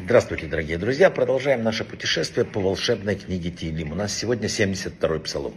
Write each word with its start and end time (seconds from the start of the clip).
Здравствуйте, 0.00 0.46
дорогие 0.46 0.78
друзья. 0.78 1.10
Продолжаем 1.10 1.62
наше 1.62 1.84
путешествие 1.84 2.46
по 2.46 2.58
волшебной 2.58 3.16
книге 3.16 3.50
Тилим. 3.50 3.92
У 3.92 3.94
нас 3.94 4.14
сегодня 4.16 4.46
72-й 4.46 5.20
псалом. 5.20 5.52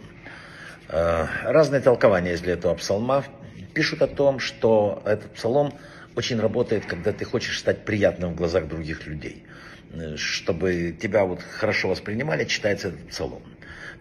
Э, 0.88 1.26
разные 1.44 1.80
толкования 1.80 2.34
из 2.34 2.42
этого 2.42 2.74
псалма 2.74 3.24
пишут 3.72 4.02
о 4.02 4.06
том, 4.06 4.38
что 4.38 5.02
этот 5.06 5.32
псалом 5.32 5.72
очень 6.14 6.38
работает, 6.38 6.84
когда 6.84 7.12
ты 7.12 7.24
хочешь 7.24 7.58
стать 7.58 7.86
приятным 7.86 8.34
в 8.34 8.36
глазах 8.36 8.68
других 8.68 9.06
людей. 9.06 9.44
Э, 9.92 10.16
чтобы 10.16 10.94
тебя 11.00 11.24
вот 11.24 11.40
хорошо 11.40 11.88
воспринимали, 11.88 12.44
читается 12.44 12.88
этот 12.88 13.08
псалом. 13.08 13.42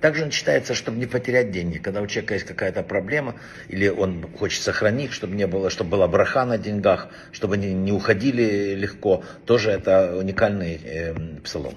Также 0.02 0.26
он 0.26 0.30
читается, 0.30 0.76
чтобы 0.76 1.00
не 1.00 1.08
потерять 1.08 1.52
деньги. 1.52 1.80
Когда 1.80 2.02
у 2.02 2.08
человека 2.08 2.36
есть 2.36 2.46
какая-то 2.46 2.84
проблема, 2.84 3.36
или 3.68 3.88
он 3.88 4.28
хочет 4.38 4.62
сохранить, 4.62 5.12
чтобы 5.12 5.36
не 5.36 5.48
было, 5.48 5.70
чтобы 5.70 5.92
была 5.92 6.08
браха 6.08 6.46
на 6.46 6.58
деньгах, 6.58 7.10
чтобы 7.32 7.56
они 7.56 7.74
не 7.74 7.92
уходили 7.92 8.76
легко, 8.76 9.24
тоже 9.46 9.72
это 9.72 10.16
уникальный 10.16 10.80
э, 10.84 11.40
псалом. 11.44 11.76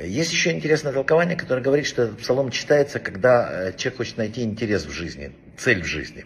Есть 0.00 0.30
еще 0.30 0.52
интересное 0.52 0.92
толкование, 0.92 1.36
которое 1.36 1.62
говорит, 1.62 1.86
что 1.86 2.02
этот 2.02 2.18
псалом 2.18 2.50
читается, 2.50 3.00
когда 3.00 3.68
э, 3.68 3.72
человек 3.76 3.96
хочет 3.96 4.18
найти 4.18 4.42
интерес 4.42 4.84
в 4.84 4.90
жизни, 4.90 5.32
цель 5.56 5.82
в 5.82 5.86
жизни. 5.86 6.24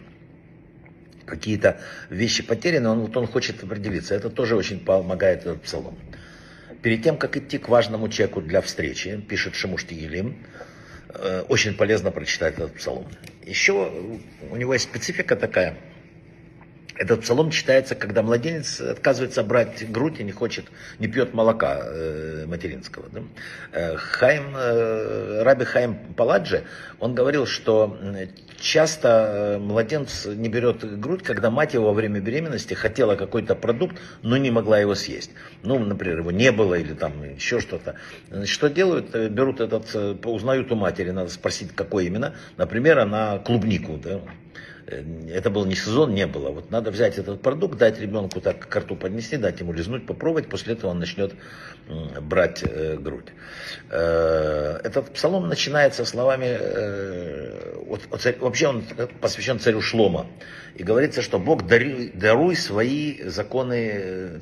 Какие-то 1.25 1.79
вещи 2.09 2.43
потеряны, 2.43 2.89
он, 2.89 2.99
вот 2.99 3.15
он 3.15 3.27
хочет 3.27 3.63
определиться. 3.63 4.13
Это 4.13 4.29
тоже 4.29 4.57
очень 4.57 4.79
помогает 4.79 5.41
этот 5.41 5.61
псалом. 5.61 5.97
Перед 6.81 7.01
тем, 7.01 7.17
как 7.17 7.37
идти 7.37 7.57
к 7.57 7.69
важному 7.69 8.09
человеку 8.09 8.41
для 8.41 8.59
встречи, 8.61 9.23
пишет 9.27 9.55
Шамуш 9.55 9.85
Тигелим, 9.85 10.45
очень 11.47 11.75
полезно 11.75 12.11
прочитать 12.11 12.55
этот 12.55 12.75
псалом. 12.75 13.05
Еще 13.45 13.91
у 14.49 14.55
него 14.55 14.73
есть 14.73 14.85
специфика 14.85 15.35
такая. 15.35 15.77
Этот 16.95 17.21
псалом 17.21 17.49
читается, 17.49 17.95
когда 17.95 18.21
младенец 18.21 18.79
отказывается 18.79 19.43
брать 19.43 19.91
грудь 19.91 20.19
и 20.19 20.23
не 20.23 20.31
хочет, 20.31 20.65
не 20.99 21.07
пьет 21.07 21.33
молока 21.33 21.79
э, 21.81 22.45
материнского. 22.45 23.09
Да? 23.09 23.21
Э, 23.71 23.95
Хайм, 23.97 24.55
э, 24.55 25.41
Раби 25.43 25.65
Хайм 25.65 25.95
Паладжи, 26.15 26.63
он 26.99 27.15
говорил, 27.15 27.47
что 27.47 27.97
часто 28.59 29.55
э, 29.55 29.57
младенец 29.57 30.25
не 30.25 30.49
берет 30.49 30.99
грудь, 30.99 31.23
когда 31.23 31.49
мать 31.49 31.73
его 31.73 31.85
во 31.85 31.93
время 31.93 32.19
беременности 32.19 32.75
хотела 32.75 33.15
какой-то 33.15 33.55
продукт, 33.55 33.97
но 34.21 34.37
не 34.37 34.51
могла 34.51 34.79
его 34.79 34.93
съесть. 34.93 35.31
Ну, 35.63 35.79
например, 35.79 36.19
его 36.19 36.31
не 36.31 36.51
было 36.51 36.75
или 36.75 36.93
там 36.93 37.23
еще 37.23 37.59
что-то. 37.59 37.95
Что 38.45 38.69
делают? 38.69 39.15
Э, 39.15 39.29
берут 39.29 39.61
этот, 39.61 39.95
узнают 40.25 40.71
у 40.71 40.75
матери, 40.75 41.09
надо 41.09 41.29
спросить, 41.29 41.71
какой 41.73 42.05
именно. 42.05 42.35
Например, 42.57 42.99
она 42.99 43.39
клубнику, 43.39 43.97
да? 43.97 44.21
Э, 44.87 45.03
это 45.29 45.49
был 45.49 45.65
не 45.65 45.75
сезон, 45.75 46.13
не 46.13 46.27
было. 46.27 46.49
Вот 46.49 46.71
надо 46.71 46.91
взять 46.91 47.17
этот 47.17 47.41
продукт, 47.41 47.77
дать 47.77 47.99
ребенку 47.99 48.41
так 48.41 48.67
к 48.67 48.75
рту 48.75 48.95
поднести, 48.95 49.37
дать 49.37 49.59
ему 49.59 49.73
лизнуть, 49.73 50.05
попробовать, 50.05 50.49
после 50.49 50.73
этого 50.73 50.91
он 50.91 50.99
начнет 50.99 51.33
брать 52.21 52.63
э, 52.63 52.97
грудь. 52.97 53.27
Э, 53.89 54.79
этот 54.83 55.11
псалом 55.11 55.47
начинается 55.47 56.05
словами, 56.05 56.57
вот, 58.09 58.35
вообще 58.39 58.67
он 58.67 58.83
посвящен 59.21 59.59
царю 59.59 59.81
Шлома. 59.81 60.27
И 60.75 60.83
говорится, 60.83 61.21
что 61.21 61.37
Бог 61.39 61.67
даруй, 61.67 62.11
даруй 62.13 62.55
свои 62.55 63.21
законы 63.23 64.41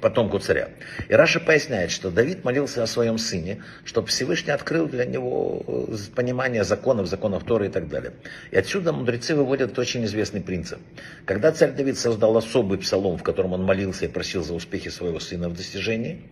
потомку 0.00 0.38
царя. 0.38 0.70
И 1.08 1.14
Раша 1.14 1.40
поясняет, 1.40 1.90
что 1.90 2.10
Давид 2.10 2.44
молился 2.44 2.82
о 2.82 2.86
своем 2.86 3.18
сыне, 3.18 3.62
чтобы 3.84 4.08
Всевышний 4.08 4.52
открыл 4.52 4.86
для 4.86 5.04
него 5.04 5.88
э, 5.88 5.96
понимание 6.14 6.64
законов, 6.64 7.06
законов 7.06 7.44
Торы 7.44 7.66
и 7.66 7.68
так 7.68 7.88
далее. 7.88 8.12
И 8.50 8.56
отсюда 8.56 8.92
мудрецы 8.92 9.34
выводят 9.34 9.78
очень 9.78 10.04
известный 10.04 10.40
принцип. 10.40 10.78
Когда 11.24 11.52
царь 11.52 11.72
Давид 11.72 11.98
создал 11.98 12.36
особый 12.36 12.78
псалом, 12.78 13.18
в 13.18 13.22
котором 13.22 13.52
он 13.52 13.64
молился 13.64 14.04
и 14.04 14.08
просил 14.08 14.42
за 14.42 14.54
успехи 14.54 14.88
своего 14.88 15.20
сына 15.20 15.48
в 15.48 15.56
достижении, 15.56 16.22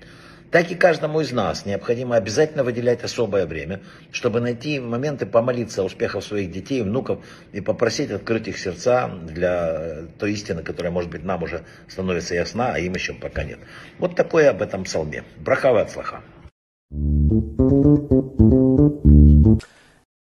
так 0.50 0.70
и 0.70 0.74
каждому 0.74 1.20
из 1.20 1.32
нас 1.32 1.64
необходимо 1.64 2.16
обязательно 2.16 2.64
выделять 2.64 3.04
особое 3.04 3.46
время, 3.46 3.80
чтобы 4.10 4.40
найти 4.40 4.80
моменты 4.80 5.26
помолиться 5.26 5.82
о 5.82 5.84
успехах 5.84 6.24
своих 6.24 6.50
детей 6.50 6.82
внуков 6.82 7.24
и 7.52 7.60
попросить 7.60 8.10
открыть 8.10 8.48
их 8.48 8.58
сердца 8.58 9.08
для 9.08 10.06
той 10.18 10.32
истины, 10.32 10.62
которая, 10.62 10.92
может 10.92 11.10
быть, 11.10 11.24
нам 11.24 11.42
уже 11.42 11.62
становится 11.88 12.34
ясна, 12.34 12.72
а 12.74 12.78
им 12.78 12.94
еще 12.94 13.14
пока 13.14 13.44
нет. 13.44 13.58
Вот 13.98 14.16
такое 14.16 14.50
об 14.50 14.60
этом 14.62 14.84
псалме. 14.84 15.24
Брахава 15.38 15.82
от 15.82 15.90
слаха. 15.90 16.22